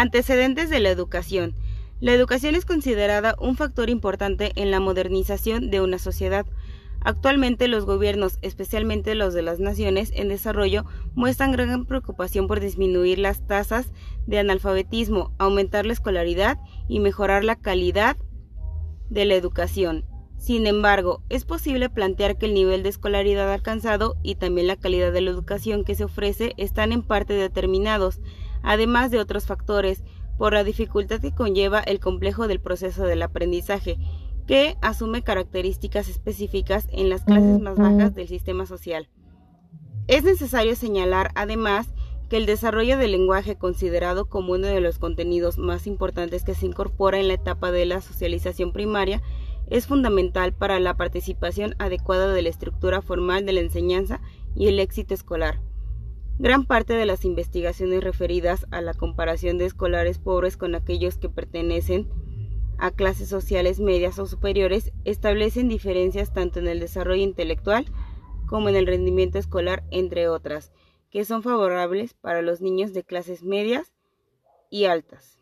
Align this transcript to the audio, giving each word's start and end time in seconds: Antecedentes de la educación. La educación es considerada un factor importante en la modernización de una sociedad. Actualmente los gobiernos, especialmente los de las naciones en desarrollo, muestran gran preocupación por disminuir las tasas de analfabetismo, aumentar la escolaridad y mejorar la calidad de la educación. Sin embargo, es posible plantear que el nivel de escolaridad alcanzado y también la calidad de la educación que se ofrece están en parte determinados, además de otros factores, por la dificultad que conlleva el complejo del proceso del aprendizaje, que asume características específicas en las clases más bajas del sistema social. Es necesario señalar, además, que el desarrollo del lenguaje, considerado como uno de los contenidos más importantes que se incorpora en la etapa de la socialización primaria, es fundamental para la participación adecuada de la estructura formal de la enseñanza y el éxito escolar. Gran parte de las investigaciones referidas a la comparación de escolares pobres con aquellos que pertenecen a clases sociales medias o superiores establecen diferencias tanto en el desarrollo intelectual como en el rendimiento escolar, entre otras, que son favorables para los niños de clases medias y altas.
Antecedentes 0.00 0.70
de 0.70 0.80
la 0.80 0.88
educación. 0.88 1.54
La 2.00 2.14
educación 2.14 2.54
es 2.54 2.64
considerada 2.64 3.36
un 3.38 3.54
factor 3.54 3.90
importante 3.90 4.50
en 4.54 4.70
la 4.70 4.80
modernización 4.80 5.68
de 5.68 5.82
una 5.82 5.98
sociedad. 5.98 6.46
Actualmente 7.02 7.68
los 7.68 7.84
gobiernos, 7.84 8.38
especialmente 8.40 9.14
los 9.14 9.34
de 9.34 9.42
las 9.42 9.60
naciones 9.60 10.10
en 10.14 10.28
desarrollo, 10.28 10.86
muestran 11.14 11.52
gran 11.52 11.84
preocupación 11.84 12.46
por 12.46 12.60
disminuir 12.60 13.18
las 13.18 13.46
tasas 13.46 13.92
de 14.26 14.38
analfabetismo, 14.38 15.34
aumentar 15.36 15.84
la 15.84 15.92
escolaridad 15.92 16.56
y 16.88 17.00
mejorar 17.00 17.44
la 17.44 17.56
calidad 17.56 18.16
de 19.10 19.26
la 19.26 19.34
educación. 19.34 20.06
Sin 20.38 20.66
embargo, 20.66 21.22
es 21.28 21.44
posible 21.44 21.90
plantear 21.90 22.38
que 22.38 22.46
el 22.46 22.54
nivel 22.54 22.82
de 22.82 22.88
escolaridad 22.88 23.52
alcanzado 23.52 24.16
y 24.22 24.36
también 24.36 24.66
la 24.66 24.76
calidad 24.76 25.12
de 25.12 25.20
la 25.20 25.30
educación 25.30 25.84
que 25.84 25.94
se 25.94 26.04
ofrece 26.04 26.54
están 26.56 26.92
en 26.92 27.02
parte 27.02 27.34
determinados, 27.34 28.22
además 28.62 29.10
de 29.10 29.18
otros 29.18 29.46
factores, 29.46 30.02
por 30.38 30.54
la 30.54 30.64
dificultad 30.64 31.20
que 31.20 31.34
conlleva 31.34 31.80
el 31.80 32.00
complejo 32.00 32.48
del 32.48 32.60
proceso 32.60 33.04
del 33.04 33.22
aprendizaje, 33.22 33.98
que 34.46 34.76
asume 34.80 35.22
características 35.22 36.08
específicas 36.08 36.88
en 36.92 37.08
las 37.08 37.24
clases 37.24 37.60
más 37.60 37.76
bajas 37.76 38.14
del 38.14 38.26
sistema 38.26 38.66
social. 38.66 39.08
Es 40.06 40.24
necesario 40.24 40.74
señalar, 40.74 41.30
además, 41.34 41.92
que 42.28 42.36
el 42.36 42.46
desarrollo 42.46 42.96
del 42.96 43.12
lenguaje, 43.12 43.56
considerado 43.56 44.28
como 44.28 44.52
uno 44.52 44.68
de 44.68 44.80
los 44.80 44.98
contenidos 44.98 45.58
más 45.58 45.86
importantes 45.86 46.42
que 46.42 46.54
se 46.54 46.66
incorpora 46.66 47.18
en 47.18 47.28
la 47.28 47.34
etapa 47.34 47.70
de 47.70 47.84
la 47.86 48.00
socialización 48.00 48.72
primaria, 48.72 49.20
es 49.68 49.86
fundamental 49.86 50.52
para 50.52 50.80
la 50.80 50.96
participación 50.96 51.74
adecuada 51.78 52.32
de 52.32 52.42
la 52.42 52.48
estructura 52.48 53.02
formal 53.02 53.46
de 53.46 53.52
la 53.52 53.60
enseñanza 53.60 54.20
y 54.56 54.68
el 54.68 54.80
éxito 54.80 55.14
escolar. 55.14 55.60
Gran 56.40 56.64
parte 56.64 56.94
de 56.94 57.04
las 57.04 57.26
investigaciones 57.26 58.02
referidas 58.02 58.66
a 58.70 58.80
la 58.80 58.94
comparación 58.94 59.58
de 59.58 59.66
escolares 59.66 60.18
pobres 60.18 60.56
con 60.56 60.74
aquellos 60.74 61.18
que 61.18 61.28
pertenecen 61.28 62.08
a 62.78 62.90
clases 62.92 63.28
sociales 63.28 63.78
medias 63.78 64.18
o 64.18 64.24
superiores 64.24 64.90
establecen 65.04 65.68
diferencias 65.68 66.32
tanto 66.32 66.58
en 66.58 66.66
el 66.66 66.80
desarrollo 66.80 67.22
intelectual 67.22 67.84
como 68.46 68.70
en 68.70 68.76
el 68.76 68.86
rendimiento 68.86 69.38
escolar, 69.38 69.84
entre 69.90 70.28
otras, 70.28 70.72
que 71.10 71.26
son 71.26 71.42
favorables 71.42 72.14
para 72.14 72.40
los 72.40 72.62
niños 72.62 72.94
de 72.94 73.04
clases 73.04 73.42
medias 73.42 73.92
y 74.70 74.86
altas. 74.86 75.39